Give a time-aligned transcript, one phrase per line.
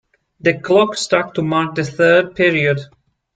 [0.39, 2.79] The clock struck to mark the third period.